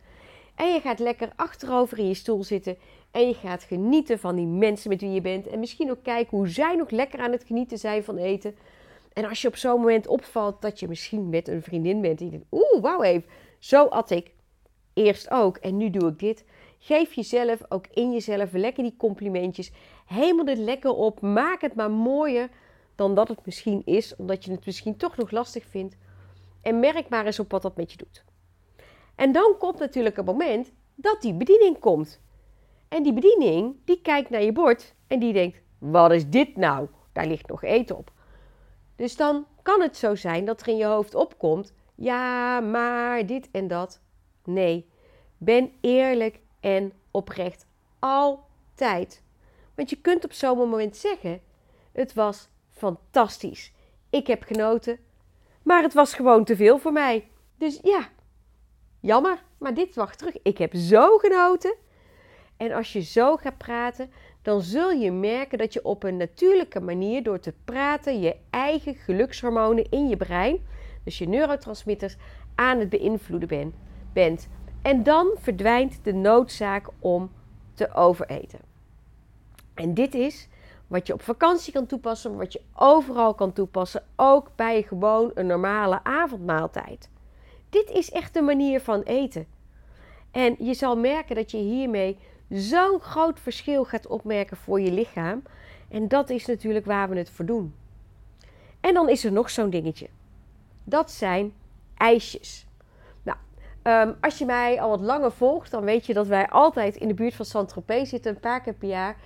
En 0.55 0.73
je 0.73 0.79
gaat 0.79 0.99
lekker 0.99 1.29
achterover 1.35 1.97
in 1.97 2.07
je 2.07 2.13
stoel 2.13 2.43
zitten 2.43 2.77
en 3.11 3.27
je 3.27 3.33
gaat 3.33 3.63
genieten 3.63 4.19
van 4.19 4.35
die 4.35 4.47
mensen 4.47 4.89
met 4.89 5.01
wie 5.01 5.11
je 5.11 5.21
bent. 5.21 5.47
En 5.47 5.59
misschien 5.59 5.91
ook 5.91 6.03
kijken 6.03 6.37
hoe 6.37 6.47
zij 6.47 6.75
nog 6.75 6.89
lekker 6.89 7.19
aan 7.19 7.31
het 7.31 7.43
genieten 7.43 7.77
zijn 7.77 8.03
van 8.03 8.17
eten. 8.17 8.55
En 9.13 9.25
als 9.25 9.41
je 9.41 9.47
op 9.47 9.55
zo'n 9.55 9.79
moment 9.79 10.07
opvalt 10.07 10.61
dat 10.61 10.79
je 10.79 10.87
misschien 10.87 11.29
met 11.29 11.47
een 11.47 11.61
vriendin 11.61 12.01
bent 12.01 12.17
die 12.17 12.29
denkt, 12.29 12.45
oeh, 12.51 12.81
wauw 12.81 13.01
even, 13.01 13.29
zo 13.65 13.85
at 13.85 14.09
ik 14.09 14.31
eerst 14.93 15.29
ook 15.29 15.57
en 15.57 15.77
nu 15.77 15.89
doe 15.89 16.09
ik 16.09 16.19
dit. 16.19 16.45
Geef 16.79 17.13
jezelf 17.13 17.61
ook 17.69 17.87
in 17.87 18.11
jezelf 18.11 18.51
lekker 18.51 18.83
die 18.83 18.95
complimentjes. 18.97 19.71
Hemel 20.05 20.45
dit 20.45 20.57
lekker 20.57 20.91
op. 20.91 21.21
Maak 21.21 21.61
het 21.61 21.75
maar 21.75 21.91
mooier 21.91 22.49
dan 22.95 23.15
dat 23.15 23.27
het 23.27 23.45
misschien 23.45 23.81
is, 23.85 24.15
omdat 24.15 24.45
je 24.45 24.51
het 24.51 24.65
misschien 24.65 24.97
toch 24.97 25.17
nog 25.17 25.31
lastig 25.31 25.65
vindt. 25.65 25.95
En 26.61 26.79
merk 26.79 27.09
maar 27.09 27.25
eens 27.25 27.39
op 27.39 27.51
wat 27.51 27.61
dat 27.61 27.75
met 27.75 27.91
je 27.91 27.97
doet. 27.97 28.23
En 29.15 29.31
dan 29.31 29.55
komt 29.59 29.79
natuurlijk 29.79 30.15
het 30.15 30.25
moment 30.25 30.71
dat 30.95 31.21
die 31.21 31.33
bediening 31.33 31.79
komt. 31.79 32.21
En 32.87 33.03
die 33.03 33.13
bediening, 33.13 33.75
die 33.85 34.01
kijkt 34.01 34.29
naar 34.29 34.43
je 34.43 34.51
bord 34.51 34.95
en 35.07 35.19
die 35.19 35.33
denkt: 35.33 35.61
wat 35.77 36.11
is 36.11 36.29
dit 36.29 36.55
nou? 36.55 36.87
Daar 37.13 37.27
ligt 37.27 37.47
nog 37.47 37.63
eten 37.63 37.97
op. 37.97 38.11
Dus 38.95 39.15
dan 39.15 39.45
kan 39.61 39.81
het 39.81 39.97
zo 39.97 40.15
zijn 40.15 40.45
dat 40.45 40.61
er 40.61 40.67
in 40.67 40.77
je 40.77 40.85
hoofd 40.85 41.15
opkomt: 41.15 41.73
ja, 41.95 42.59
maar 42.59 43.25
dit 43.25 43.49
en 43.51 43.67
dat. 43.67 44.01
Nee, 44.43 44.89
ben 45.37 45.71
eerlijk 45.81 46.39
en 46.59 46.93
oprecht. 47.11 47.65
Altijd. 47.99 49.23
Want 49.75 49.89
je 49.89 50.01
kunt 50.01 50.23
op 50.23 50.33
zo'n 50.33 50.57
moment 50.57 50.97
zeggen: 50.97 51.41
Het 51.91 52.13
was 52.13 52.49
fantastisch. 52.69 53.73
Ik 54.09 54.27
heb 54.27 54.43
genoten, 54.43 54.99
maar 55.63 55.81
het 55.81 55.93
was 55.93 56.13
gewoon 56.13 56.43
te 56.43 56.55
veel 56.55 56.77
voor 56.77 56.93
mij. 56.93 57.27
Dus 57.57 57.79
ja, 57.83 58.09
jammer, 58.99 59.43
maar 59.57 59.73
dit 59.73 59.95
wacht 59.95 60.17
terug. 60.17 60.35
Ik 60.43 60.57
heb 60.57 60.75
zo 60.75 61.17
genoten. 61.17 61.75
En 62.57 62.71
als 62.71 62.93
je 62.93 63.01
zo 63.01 63.35
gaat 63.35 63.57
praten, 63.57 64.11
dan 64.41 64.61
zul 64.61 64.91
je 64.91 65.11
merken 65.11 65.57
dat 65.57 65.73
je 65.73 65.85
op 65.85 66.03
een 66.03 66.17
natuurlijke 66.17 66.79
manier 66.79 67.23
door 67.23 67.39
te 67.39 67.53
praten 67.65 68.19
je 68.21 68.35
eigen 68.49 68.95
gelukshormonen 68.95 69.89
in 69.89 70.07
je 70.07 70.17
brein, 70.17 70.67
dus 71.05 71.17
je 71.17 71.27
neurotransmitters, 71.27 72.15
aan 72.55 72.79
het 72.79 72.89
beïnvloeden 72.89 73.73
bent. 74.13 74.47
En 74.81 75.03
dan 75.03 75.27
verdwijnt 75.39 75.99
de 76.03 76.13
noodzaak 76.13 76.87
om 76.99 77.31
te 77.73 77.93
overeten. 77.93 78.59
En 79.73 79.93
dit 79.93 80.13
is 80.13 80.47
wat 80.87 81.07
je 81.07 81.13
op 81.13 81.21
vakantie 81.21 81.73
kan 81.73 81.85
toepassen, 81.85 82.37
wat 82.37 82.53
je 82.53 82.61
overal 82.75 83.33
kan 83.33 83.53
toepassen, 83.53 84.03
ook 84.15 84.51
bij 84.55 84.81
gewoon 84.81 85.31
een 85.33 85.47
normale 85.47 86.03
avondmaaltijd. 86.03 87.09
Dit 87.69 87.89
is 87.89 88.11
echt 88.11 88.33
de 88.33 88.41
manier 88.41 88.81
van 88.81 89.01
eten. 89.01 89.45
En 90.31 90.55
je 90.59 90.73
zal 90.73 90.97
merken 90.97 91.35
dat 91.35 91.51
je 91.51 91.57
hiermee 91.57 92.17
zo'n 92.49 92.99
groot 92.99 93.39
verschil 93.39 93.83
gaat 93.83 94.07
opmerken 94.07 94.57
voor 94.57 94.81
je 94.81 94.91
lichaam. 94.91 95.43
En 95.89 96.07
dat 96.07 96.29
is 96.29 96.45
natuurlijk 96.45 96.85
waar 96.85 97.09
we 97.09 97.17
het 97.17 97.29
voor 97.29 97.45
doen. 97.45 97.73
En 98.79 98.93
dan 98.93 99.09
is 99.09 99.23
er 99.23 99.31
nog 99.31 99.49
zo'n 99.49 99.69
dingetje. 99.69 100.07
Dat 100.85 101.11
zijn 101.11 101.53
ijsjes. 101.97 102.67
Nou, 103.23 103.37
ehm, 103.81 104.13
als 104.21 104.37
je 104.37 104.45
mij 104.45 104.81
al 104.81 104.89
wat 104.89 104.99
langer 105.01 105.31
volgt, 105.31 105.71
dan 105.71 105.83
weet 105.83 106.05
je 106.05 106.13
dat 106.13 106.27
wij 106.27 106.47
altijd 106.49 106.95
in 106.95 107.07
de 107.07 107.13
buurt 107.13 107.35
van 107.35 107.45
Saint-Tropez 107.45 108.09
zitten, 108.09 108.31
een 108.31 108.39
paar 108.39 108.61
keer 108.61 108.73
per 108.73 108.89
jaar. 108.89 109.17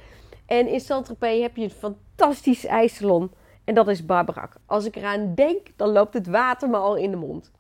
En 0.45 0.67
in 0.67 0.79
Saint-Tropez 0.79 1.41
heb 1.41 1.55
je 1.55 1.63
een 1.63 1.69
fantastisch 1.69 2.65
ijssalon. 2.65 3.31
En 3.63 3.75
dat 3.75 3.87
is 3.87 4.05
Barbarak. 4.05 4.55
Als 4.65 4.85
ik 4.85 4.95
eraan 4.95 5.35
denk, 5.35 5.67
dan 5.75 5.89
loopt 5.89 6.13
het 6.13 6.27
water 6.27 6.69
me 6.69 6.77
al 6.77 6.95
in 6.95 7.11
de 7.11 7.17
mond. 7.17 7.51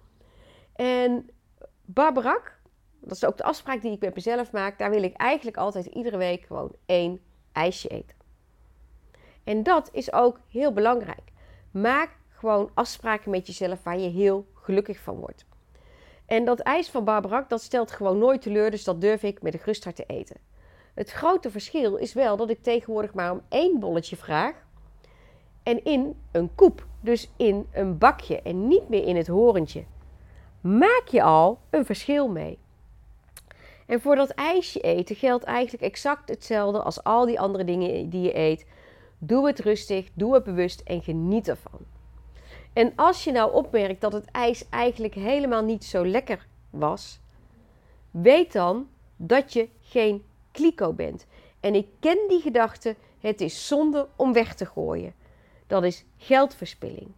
En 0.75 1.29
Barbarak, 1.85 2.59
dat 2.99 3.11
is 3.11 3.25
ook 3.25 3.37
de 3.37 3.43
afspraak 3.43 3.81
die 3.81 3.91
ik 3.91 4.01
met 4.01 4.15
mezelf 4.15 4.51
maak. 4.51 4.77
Daar 4.77 4.89
wil 4.89 5.03
ik 5.03 5.15
eigenlijk 5.15 5.57
altijd 5.57 5.85
iedere 5.85 6.17
week 6.17 6.45
gewoon 6.45 6.75
één 6.85 7.19
ijsje 7.51 7.87
eten. 7.87 8.17
En 9.43 9.63
dat 9.63 9.89
is 9.91 10.13
ook 10.13 10.39
heel 10.47 10.73
belangrijk. 10.73 11.31
Maak 11.71 12.17
gewoon 12.39 12.69
afspraken 12.73 13.31
met 13.31 13.47
jezelf 13.47 13.83
waar 13.83 13.99
je 13.99 14.09
heel 14.09 14.45
gelukkig 14.53 14.99
van 14.99 15.15
wordt. 15.15 15.45
En 16.25 16.45
dat 16.45 16.59
ijs 16.59 16.89
van 16.89 17.03
Barbarak, 17.03 17.49
dat 17.49 17.61
stelt 17.61 17.91
gewoon 17.91 18.17
nooit 18.17 18.41
teleur. 18.41 18.71
Dus 18.71 18.83
dat 18.83 19.01
durf 19.01 19.23
ik 19.23 19.41
met 19.41 19.53
een 19.53 19.59
gerust 19.59 19.83
hart 19.83 19.95
te 19.95 20.03
eten. 20.07 20.35
Het 20.93 21.11
grote 21.11 21.51
verschil 21.51 21.95
is 21.95 22.13
wel 22.13 22.37
dat 22.37 22.49
ik 22.49 22.63
tegenwoordig 22.63 23.13
maar 23.13 23.31
om 23.31 23.41
één 23.49 23.79
bolletje 23.79 24.15
vraag. 24.15 24.53
En 25.63 25.83
in 25.83 26.15
een 26.31 26.55
koep. 26.55 26.85
Dus 27.01 27.29
in 27.37 27.67
een 27.71 27.97
bakje 27.97 28.41
en 28.41 28.67
niet 28.67 28.89
meer 28.89 29.03
in 29.03 29.15
het 29.15 29.27
horentje. 29.27 29.83
Maak 30.61 31.03
je 31.11 31.23
al 31.23 31.59
een 31.69 31.85
verschil 31.85 32.27
mee. 32.27 32.57
En 33.85 34.01
voor 34.01 34.15
dat 34.15 34.29
ijsje 34.29 34.79
eten 34.79 35.15
geldt 35.15 35.43
eigenlijk 35.43 35.83
exact 35.83 36.29
hetzelfde 36.29 36.81
als 36.81 37.03
al 37.03 37.25
die 37.25 37.39
andere 37.39 37.63
dingen 37.63 38.09
die 38.09 38.21
je 38.21 38.37
eet. 38.37 38.65
Doe 39.17 39.47
het 39.47 39.59
rustig, 39.59 40.09
doe 40.13 40.33
het 40.33 40.43
bewust 40.43 40.79
en 40.79 41.01
geniet 41.01 41.47
ervan. 41.47 41.79
En 42.73 42.93
als 42.95 43.23
je 43.23 43.31
nou 43.31 43.53
opmerkt 43.53 44.01
dat 44.01 44.13
het 44.13 44.31
ijs 44.31 44.69
eigenlijk 44.69 45.13
helemaal 45.13 45.63
niet 45.63 45.85
zo 45.85 46.05
lekker 46.05 46.47
was, 46.69 47.19
weet 48.11 48.53
dan 48.53 48.89
dat 49.15 49.53
je 49.53 49.69
geen 49.81 50.23
kliko 50.51 50.93
bent. 50.93 51.25
En 51.59 51.75
ik 51.75 51.87
ken 51.99 52.17
die 52.27 52.41
gedachte, 52.41 52.95
het 53.19 53.41
is 53.41 53.67
zonde 53.67 54.07
om 54.15 54.33
weg 54.33 54.55
te 54.55 54.65
gooien. 54.65 55.13
Dat 55.67 55.83
is 55.83 56.05
geldverspilling. 56.17 57.11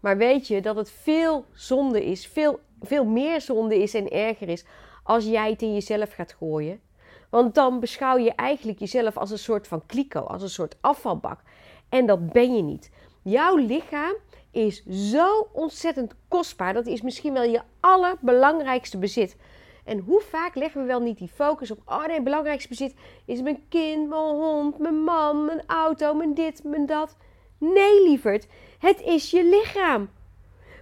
Maar 0.00 0.16
weet 0.16 0.46
je 0.46 0.60
dat 0.60 0.76
het 0.76 0.90
veel 0.90 1.44
zonde 1.52 2.04
is, 2.04 2.26
veel, 2.26 2.60
veel 2.82 3.04
meer 3.04 3.40
zonde 3.40 3.82
is 3.82 3.94
en 3.94 4.10
erger 4.10 4.48
is 4.48 4.64
als 5.02 5.24
jij 5.24 5.50
het 5.50 5.62
in 5.62 5.72
jezelf 5.72 6.12
gaat 6.12 6.32
gooien. 6.32 6.80
Want 7.28 7.54
dan 7.54 7.80
beschouw 7.80 8.16
je 8.16 8.32
eigenlijk 8.32 8.78
jezelf 8.78 9.16
als 9.16 9.30
een 9.30 9.38
soort 9.38 9.68
van 9.68 9.86
kliko, 9.86 10.20
als 10.20 10.42
een 10.42 10.48
soort 10.48 10.76
afvalbak. 10.80 11.40
En 11.88 12.06
dat 12.06 12.32
ben 12.32 12.54
je 12.54 12.62
niet. 12.62 12.90
Jouw 13.22 13.56
lichaam 13.56 14.14
is 14.50 14.84
zo 14.86 15.48
ontzettend 15.52 16.14
kostbaar. 16.28 16.74
Dat 16.74 16.86
is 16.86 17.02
misschien 17.02 17.32
wel 17.32 17.42
je 17.42 17.62
allerbelangrijkste 17.80 18.98
bezit. 18.98 19.36
En 19.84 19.98
hoe 19.98 20.20
vaak 20.20 20.54
leggen 20.54 20.80
we 20.80 20.86
wel 20.86 21.00
niet 21.00 21.18
die 21.18 21.30
focus 21.34 21.70
op, 21.70 21.78
oh 21.86 22.06
nee, 22.06 22.22
belangrijkste 22.22 22.68
bezit 22.68 22.94
is 23.24 23.40
mijn 23.40 23.62
kind, 23.68 24.08
mijn 24.08 24.20
hond, 24.20 24.78
mijn 24.78 25.02
man, 25.02 25.44
mijn 25.44 25.62
auto, 25.66 26.14
mijn 26.14 26.34
dit, 26.34 26.64
mijn 26.64 26.86
dat. 26.86 27.16
Nee, 27.58 28.02
lieverd, 28.02 28.46
het 28.78 29.00
is 29.00 29.30
je 29.30 29.44
lichaam. 29.44 30.10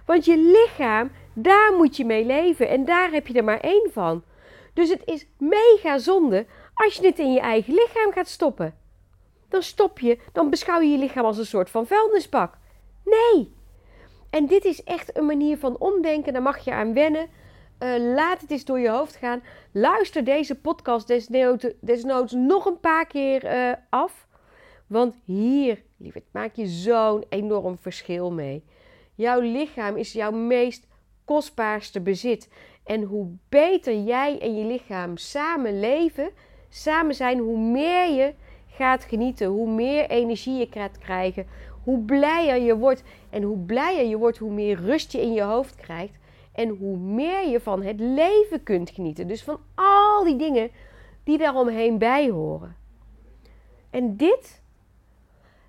Want 0.05 0.25
je 0.25 0.37
lichaam, 0.37 1.11
daar 1.33 1.73
moet 1.73 1.97
je 1.97 2.05
mee 2.05 2.25
leven 2.25 2.69
en 2.69 2.85
daar 2.85 3.11
heb 3.11 3.27
je 3.27 3.33
er 3.33 3.43
maar 3.43 3.59
één 3.59 3.89
van. 3.91 4.23
Dus 4.73 4.89
het 4.89 5.01
is 5.05 5.27
mega 5.37 5.97
zonde 5.97 6.45
als 6.73 6.95
je 6.95 7.05
het 7.05 7.19
in 7.19 7.33
je 7.33 7.39
eigen 7.39 7.73
lichaam 7.73 8.11
gaat 8.11 8.27
stoppen. 8.27 8.75
Dan 9.49 9.63
stop 9.63 9.99
je, 9.99 10.19
dan 10.33 10.49
beschouw 10.49 10.79
je 10.79 10.89
je 10.89 10.97
lichaam 10.97 11.25
als 11.25 11.37
een 11.37 11.45
soort 11.45 11.69
van 11.69 11.87
vuilnisbak. 11.87 12.57
Nee. 13.05 13.55
En 14.37 14.45
dit 14.45 14.65
is 14.65 14.83
echt 14.83 15.17
een 15.17 15.25
manier 15.25 15.57
van 15.57 15.77
omdenken, 15.77 16.33
daar 16.33 16.41
mag 16.41 16.57
je 16.59 16.73
aan 16.73 16.93
wennen. 16.93 17.27
Uh, 17.79 18.13
laat 18.13 18.41
het 18.41 18.51
eens 18.51 18.65
door 18.65 18.79
je 18.79 18.89
hoofd 18.89 19.15
gaan. 19.15 19.43
Luister 19.71 20.23
deze 20.23 20.55
podcast 20.55 21.07
desnoods, 21.81 22.33
nog 22.33 22.65
een 22.65 22.79
paar 22.79 23.07
keer 23.07 23.45
uh, 23.45 23.73
af. 23.89 24.27
Want 24.87 25.15
hier, 25.25 25.83
lieverd, 25.97 26.23
maak 26.31 26.55
je 26.55 26.65
zo'n 26.65 27.23
enorm 27.29 27.77
verschil 27.77 28.31
mee. 28.31 28.63
Jouw 29.15 29.39
lichaam 29.39 29.95
is 29.95 30.13
jouw 30.13 30.31
meest 30.31 30.87
kostbaarste 31.25 32.01
bezit. 32.01 32.49
En 32.83 33.03
hoe 33.03 33.35
beter 33.49 34.01
jij 34.01 34.39
en 34.39 34.55
je 34.55 34.65
lichaam 34.65 35.17
samen 35.17 35.79
leven, 35.79 36.29
samen 36.69 37.15
zijn, 37.15 37.39
hoe 37.39 37.59
meer 37.59 38.11
je 38.11 38.33
gaat 38.67 39.03
genieten, 39.03 39.47
hoe 39.47 39.69
meer 39.69 40.09
energie 40.09 40.57
je 40.57 40.67
gaat 40.69 40.97
krijgen, 40.97 41.47
hoe 41.87 41.99
blijer 41.99 42.61
je 42.61 42.77
wordt. 42.77 43.03
En 43.29 43.43
hoe 43.43 43.57
blijer 43.57 44.05
je 44.05 44.17
wordt, 44.17 44.37
hoe 44.37 44.51
meer 44.51 44.81
rust 44.81 45.11
je 45.11 45.21
in 45.21 45.33
je 45.33 45.41
hoofd 45.41 45.75
krijgt. 45.75 46.13
En 46.51 46.69
hoe 46.69 46.97
meer 46.97 47.47
je 47.47 47.59
van 47.59 47.83
het 47.83 47.99
leven 47.99 48.63
kunt 48.63 48.89
genieten. 48.89 49.27
Dus 49.27 49.43
van 49.43 49.59
al 49.75 50.23
die 50.23 50.35
dingen 50.35 50.71
die 51.23 51.37
daaromheen 51.37 51.97
bij 51.97 52.29
horen. 52.29 52.75
En 53.89 54.17
dit 54.17 54.61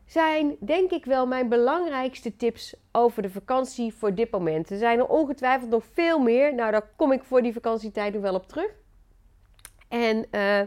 zijn 0.06 0.56
denk 0.60 0.90
ik 0.90 1.04
wel 1.04 1.26
mijn 1.26 1.48
belangrijkste 1.48 2.36
tips 2.36 2.76
over 2.92 3.22
de 3.22 3.30
vakantie 3.30 3.94
voor 3.94 4.14
dit 4.14 4.30
moment. 4.30 4.70
Er 4.70 4.78
zijn 4.78 4.98
er 4.98 5.08
ongetwijfeld 5.08 5.70
nog 5.70 5.84
veel 5.92 6.18
meer. 6.18 6.54
Nou, 6.54 6.70
daar 6.70 6.90
kom 6.96 7.12
ik 7.12 7.24
voor 7.24 7.42
die 7.42 7.52
vakantietijd 7.52 8.12
nog 8.12 8.22
wel 8.22 8.34
op 8.34 8.48
terug. 8.48 8.70
En 9.88 10.26
uh, 10.30 10.60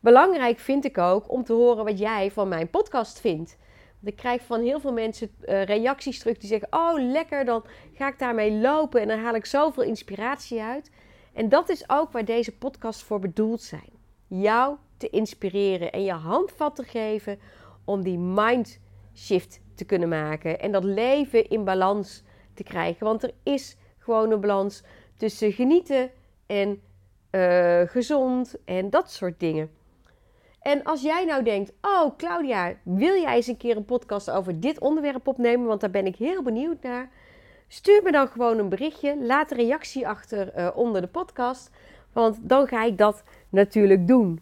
belangrijk 0.00 0.58
vind 0.58 0.84
ik 0.84 0.98
ook 0.98 1.30
om 1.30 1.44
te 1.44 1.52
horen 1.52 1.84
wat 1.84 1.98
jij 1.98 2.30
van 2.30 2.48
mijn 2.48 2.70
podcast 2.70 3.20
vindt. 3.20 3.56
Ik 4.06 4.16
krijg 4.16 4.42
van 4.42 4.60
heel 4.60 4.80
veel 4.80 4.92
mensen 4.92 5.30
uh, 5.40 5.64
reacties 5.64 6.18
terug 6.18 6.38
die 6.38 6.48
zeggen: 6.48 6.68
Oh, 6.70 6.92
lekker, 7.12 7.44
dan 7.44 7.64
ga 7.94 8.08
ik 8.08 8.18
daarmee 8.18 8.52
lopen 8.52 9.00
en 9.00 9.08
dan 9.08 9.18
haal 9.18 9.34
ik 9.34 9.46
zoveel 9.46 9.82
inspiratie 9.82 10.60
uit. 10.60 10.90
En 11.32 11.48
dat 11.48 11.68
is 11.68 11.84
ook 11.86 12.12
waar 12.12 12.24
deze 12.24 12.56
podcast 12.56 13.02
voor 13.02 13.18
bedoeld 13.18 13.62
zijn: 13.62 13.90
jou 14.26 14.76
te 14.96 15.10
inspireren 15.10 15.92
en 15.92 16.04
je 16.04 16.12
handvat 16.12 16.76
te 16.76 16.84
geven 16.84 17.38
om 17.84 18.02
die 18.02 18.18
mind 18.18 18.80
shift 19.14 19.60
te 19.74 19.84
kunnen 19.84 20.08
maken 20.08 20.60
en 20.60 20.72
dat 20.72 20.84
leven 20.84 21.48
in 21.48 21.64
balans 21.64 22.22
te 22.54 22.62
krijgen. 22.62 23.06
Want 23.06 23.22
er 23.22 23.32
is 23.42 23.76
gewoon 23.98 24.30
een 24.30 24.40
balans 24.40 24.82
tussen 25.16 25.52
genieten 25.52 26.10
en 26.46 26.82
uh, 27.30 27.80
gezond 27.80 28.56
en 28.64 28.90
dat 28.90 29.10
soort 29.10 29.40
dingen. 29.40 29.70
En 30.64 30.82
als 30.82 31.02
jij 31.02 31.24
nou 31.24 31.42
denkt, 31.42 31.72
oh 31.80 32.16
Claudia, 32.16 32.74
wil 32.82 33.20
jij 33.20 33.34
eens 33.34 33.46
een 33.46 33.56
keer 33.56 33.76
een 33.76 33.84
podcast 33.84 34.30
over 34.30 34.60
dit 34.60 34.78
onderwerp 34.78 35.28
opnemen? 35.28 35.66
Want 35.66 35.80
daar 35.80 35.90
ben 35.90 36.06
ik 36.06 36.16
heel 36.16 36.42
benieuwd 36.42 36.82
naar. 36.82 37.10
Stuur 37.68 38.02
me 38.02 38.12
dan 38.12 38.28
gewoon 38.28 38.58
een 38.58 38.68
berichtje. 38.68 39.16
Laat 39.20 39.50
een 39.50 39.56
reactie 39.56 40.08
achter 40.08 40.58
uh, 40.58 40.68
onder 40.74 41.00
de 41.00 41.06
podcast. 41.06 41.70
Want 42.12 42.38
dan 42.40 42.66
ga 42.66 42.84
ik 42.84 42.98
dat 42.98 43.22
natuurlijk 43.48 44.08
doen. 44.08 44.40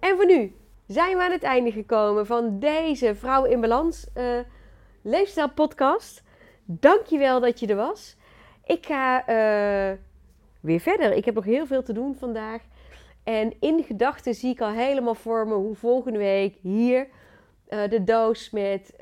En 0.00 0.16
voor 0.16 0.26
nu 0.26 0.54
zijn 0.86 1.16
we 1.16 1.22
aan 1.22 1.30
het 1.30 1.42
einde 1.42 1.72
gekomen 1.72 2.26
van 2.26 2.58
deze 2.58 3.14
Vrouw 3.14 3.44
in 3.44 3.60
Balans 3.60 4.06
uh, 4.16 4.38
leefstijl 5.02 5.50
podcast. 5.50 6.22
Dankjewel 6.64 7.40
dat 7.40 7.60
je 7.60 7.66
er 7.66 7.76
was. 7.76 8.16
Ik 8.64 8.86
ga 8.86 9.20
uh, 9.20 9.96
weer 10.60 10.80
verder. 10.80 11.12
Ik 11.12 11.24
heb 11.24 11.34
nog 11.34 11.44
heel 11.44 11.66
veel 11.66 11.82
te 11.82 11.92
doen 11.92 12.16
vandaag. 12.18 12.62
En 13.26 13.52
in 13.60 13.84
gedachten 13.84 14.34
zie 14.34 14.50
ik 14.50 14.60
al 14.60 14.70
helemaal 14.70 15.14
voor 15.14 15.48
me 15.48 15.54
hoe 15.54 15.74
volgende 15.74 16.18
week 16.18 16.56
hier 16.60 17.06
uh, 17.68 17.88
de 17.88 18.04
doos 18.04 18.50
met 18.50 18.90
uh, 18.92 18.98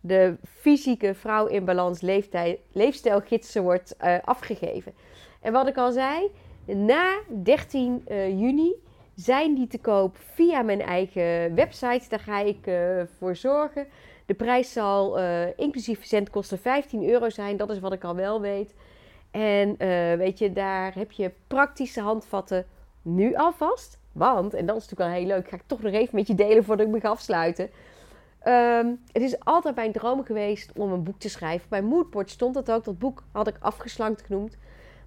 de 0.00 0.36
fysieke 0.60 1.14
vrouw 1.14 1.46
in 1.46 1.64
balans 1.64 2.00
leefstijlgidsen 2.72 3.62
wordt 3.62 3.96
uh, 4.00 4.16
afgegeven. 4.24 4.92
En 5.40 5.52
wat 5.52 5.68
ik 5.68 5.76
al 5.76 5.92
zei, 5.92 6.30
na 6.66 7.18
13 7.42 8.02
juni 8.38 8.74
zijn 9.14 9.54
die 9.54 9.66
te 9.66 9.78
koop 9.78 10.16
via 10.16 10.62
mijn 10.62 10.80
eigen 10.80 11.54
website. 11.54 12.08
Daar 12.08 12.20
ga 12.20 12.40
ik 12.40 12.70
voor 13.18 13.36
zorgen. 13.36 13.86
De 14.26 14.34
prijs 14.34 14.72
zal 14.72 15.18
inclusief 15.56 15.98
verzendkosten 15.98 16.58
15 16.58 17.08
euro 17.08 17.30
zijn. 17.30 17.56
Dat 17.56 17.70
is 17.70 17.78
wat 17.78 17.92
ik 17.92 18.04
al 18.04 18.14
wel 18.14 18.40
weet. 18.40 18.74
En 19.30 19.76
weet 20.18 20.38
je, 20.38 20.52
daar 20.52 20.94
heb 20.94 21.12
je 21.12 21.32
praktische 21.46 22.00
handvatten 22.00 22.66
nu 23.14 23.34
alvast. 23.34 23.98
Want, 24.12 24.54
en 24.54 24.66
dat 24.66 24.76
is 24.76 24.82
natuurlijk 24.82 25.10
wel 25.10 25.20
heel 25.20 25.36
leuk, 25.36 25.48
ga 25.48 25.56
ik 25.56 25.62
toch 25.66 25.82
nog 25.82 25.92
even 25.92 26.14
met 26.14 26.26
je 26.26 26.34
delen 26.34 26.64
voordat 26.64 26.86
ik 26.86 26.92
me 26.92 27.00
ga 27.00 27.08
afsluiten. 27.08 27.70
Ehm, 28.38 28.86
het 29.12 29.22
is 29.22 29.44
altijd 29.44 29.74
mijn 29.74 29.92
droom 29.92 30.24
geweest 30.24 30.72
om 30.76 30.92
een 30.92 31.02
boek 31.02 31.18
te 31.18 31.28
schrijven. 31.28 31.68
Bij 31.68 31.82
Moodboard 31.82 32.30
stond 32.30 32.54
dat 32.54 32.70
ook. 32.70 32.84
Dat 32.84 32.98
boek 32.98 33.24
had 33.32 33.48
ik 33.48 33.56
afgeslankt 33.60 34.22
genoemd. 34.22 34.56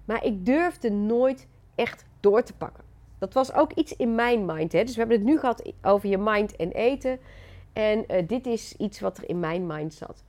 Maar 0.04 0.24
ik 0.24 0.46
durfde 0.46 0.90
nooit 0.90 1.48
echt 1.74 2.04
door 2.20 2.42
te 2.42 2.52
pakken. 2.52 2.84
Dat 3.18 3.32
was 3.32 3.52
ook 3.52 3.72
iets 3.72 3.96
in 3.96 4.14
mijn 4.14 4.44
mind. 4.44 4.72
Hè? 4.72 4.84
Dus 4.84 4.94
we 4.94 5.00
hebben 5.00 5.18
het 5.18 5.26
nu 5.26 5.38
gehad 5.38 5.72
over 5.82 6.08
je 6.08 6.18
mind 6.18 6.56
en 6.56 6.70
eten. 6.72 7.18
En 7.72 8.04
uh, 8.08 8.28
dit 8.28 8.46
is 8.46 8.76
iets 8.76 9.00
wat 9.00 9.18
er 9.18 9.28
in 9.28 9.40
mijn 9.40 9.66
mind 9.66 9.94
zat. 9.94 10.24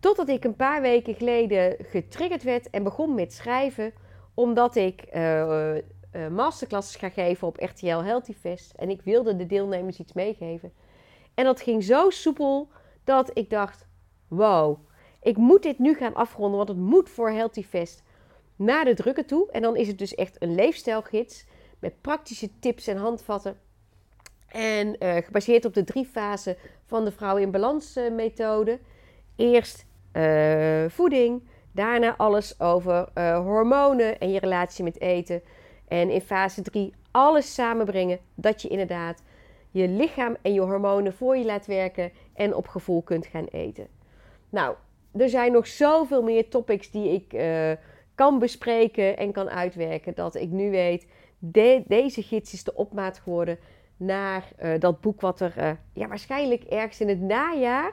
Totdat 0.00 0.28
ik 0.28 0.44
een 0.44 0.56
paar 0.56 0.80
weken 0.80 1.14
geleden 1.14 1.76
getriggerd 1.78 2.42
werd 2.42 2.70
en 2.70 2.82
begon 2.82 3.14
met 3.14 3.32
schrijven. 3.32 3.92
Omdat 4.34 4.76
ik 4.76 5.04
uh, 5.14 5.74
uh, 6.16 6.28
masterclasses 6.28 6.96
ga 6.96 7.08
geven 7.08 7.46
op 7.46 7.56
RTL 7.56 7.86
Healthy 7.86 8.32
Fest. 8.32 8.72
En 8.76 8.90
ik 8.90 9.02
wilde 9.02 9.36
de 9.36 9.46
deelnemers 9.46 9.98
iets 9.98 10.12
meegeven. 10.12 10.72
En 11.34 11.44
dat 11.44 11.60
ging 11.60 11.84
zo 11.84 12.10
soepel 12.10 12.68
dat 13.04 13.30
ik 13.34 13.50
dacht: 13.50 13.86
wow, 14.28 14.78
ik 15.22 15.36
moet 15.36 15.62
dit 15.62 15.78
nu 15.78 15.94
gaan 15.94 16.14
afronden, 16.14 16.56
want 16.56 16.68
het 16.68 16.78
moet 16.78 17.10
voor 17.10 17.30
Healthy 17.30 17.62
Fest 17.64 18.02
naar 18.56 18.84
de 18.84 18.94
drukken 18.94 19.26
toe. 19.26 19.50
En 19.50 19.62
dan 19.62 19.76
is 19.76 19.88
het 19.88 19.98
dus 19.98 20.14
echt 20.14 20.42
een 20.42 20.54
leefstijlgids 20.54 21.46
met 21.78 22.00
praktische 22.00 22.58
tips 22.58 22.86
en 22.86 22.96
handvatten. 22.96 23.56
En 24.46 24.96
uh, 24.98 25.16
gebaseerd 25.16 25.64
op 25.64 25.74
de 25.74 25.84
drie 25.84 26.06
fasen 26.06 26.56
van 26.84 27.04
de 27.04 27.12
vrouw 27.12 27.36
in 27.36 27.50
balans 27.50 27.96
uh, 27.96 28.12
methode. 28.12 28.78
Eerst 29.36 29.84
voeding, 30.88 31.48
daarna 31.72 32.16
alles 32.16 32.60
over 32.60 33.08
hormonen 33.42 34.18
en 34.18 34.30
je 34.30 34.38
relatie 34.38 34.84
met 34.84 35.00
eten. 35.00 35.42
En 35.88 36.10
in 36.10 36.20
fase 36.20 36.62
3 36.62 36.94
alles 37.10 37.54
samenbrengen 37.54 38.18
dat 38.34 38.62
je 38.62 38.68
inderdaad 38.68 39.22
je 39.70 39.88
lichaam 39.88 40.36
en 40.42 40.52
je 40.52 40.60
hormonen 40.60 41.12
voor 41.12 41.36
je 41.36 41.44
laat 41.44 41.66
werken 41.66 42.12
en 42.34 42.54
op 42.54 42.68
gevoel 42.68 43.02
kunt 43.02 43.26
gaan 43.26 43.44
eten. 43.44 43.86
Nou, 44.50 44.74
er 45.16 45.28
zijn 45.28 45.52
nog 45.52 45.66
zoveel 45.66 46.22
meer 46.22 46.48
topics 46.48 46.90
die 46.90 47.12
ik 47.12 47.32
uh, 47.32 47.72
kan 48.14 48.38
bespreken 48.38 49.16
en 49.16 49.32
kan 49.32 49.50
uitwerken. 49.50 50.14
Dat 50.14 50.34
ik 50.34 50.50
nu 50.50 50.70
weet, 50.70 51.06
de, 51.38 51.82
deze 51.86 52.22
gids 52.22 52.52
is 52.52 52.64
de 52.64 52.74
opmaat 52.74 53.18
geworden 53.18 53.58
naar 53.96 54.44
uh, 54.62 54.78
dat 54.78 55.00
boek 55.00 55.20
wat 55.20 55.40
er 55.40 55.54
uh, 55.58 55.70
ja, 55.92 56.08
waarschijnlijk 56.08 56.64
ergens 56.64 57.00
in 57.00 57.08
het 57.08 57.20
najaar, 57.20 57.92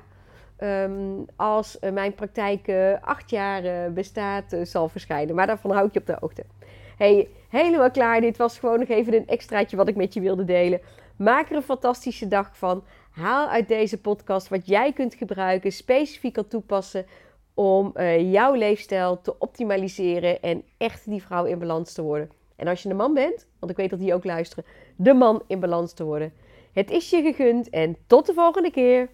um, 0.60 1.25
als 1.36 1.77
mijn 1.93 2.15
praktijk 2.15 2.71
acht 3.01 3.29
jaar 3.29 3.93
bestaat, 3.93 4.58
zal 4.63 4.89
verschijnen. 4.89 5.36
Maar 5.36 5.47
daarvan 5.47 5.71
hou 5.71 5.88
ik 5.88 5.93
je 5.93 5.99
op 5.99 6.06
de 6.06 6.17
hoogte. 6.19 6.43
Hey, 6.97 7.29
helemaal 7.49 7.91
klaar. 7.91 8.21
Dit 8.21 8.38
was 8.38 8.60
gewoon 8.60 8.79
nog 8.79 8.88
even 8.88 9.13
een 9.13 9.27
extraatje 9.27 9.77
wat 9.77 9.88
ik 9.88 9.95
met 9.95 10.13
je 10.13 10.21
wilde 10.21 10.45
delen. 10.45 10.82
Maak 11.17 11.49
er 11.49 11.56
een 11.56 11.62
fantastische 11.63 12.27
dag 12.27 12.58
van. 12.58 12.84
Haal 13.12 13.47
uit 13.47 13.67
deze 13.67 14.01
podcast 14.01 14.47
wat 14.47 14.67
jij 14.67 14.93
kunt 14.93 15.15
gebruiken, 15.15 15.71
specifiek 15.71 16.34
kan 16.34 16.47
toepassen 16.47 17.06
om 17.53 17.91
uh, 17.95 18.32
jouw 18.32 18.53
leefstijl 18.53 19.21
te 19.21 19.39
optimaliseren 19.39 20.41
en 20.41 20.63
echt 20.77 21.10
die 21.10 21.23
vrouw 21.23 21.45
in 21.45 21.60
balans 21.60 21.93
te 21.93 22.01
worden. 22.01 22.29
En 22.56 22.67
als 22.67 22.84
je 22.84 22.89
een 22.89 22.95
man 22.95 23.13
bent, 23.13 23.47
want 23.60 23.71
ik 23.71 23.77
weet 23.77 23.89
dat 23.89 23.99
die 23.99 24.13
ook 24.13 24.23
luisteren, 24.23 24.65
de 24.95 25.13
man 25.13 25.43
in 25.47 25.60
balans 25.60 25.93
te 25.93 26.03
worden. 26.03 26.34
Het 26.73 26.91
is 26.91 27.10
je 27.10 27.21
gegund 27.21 27.69
en 27.69 27.97
tot 28.08 28.25
de 28.25 28.34
volgende 28.34 28.71
keer. 28.71 29.10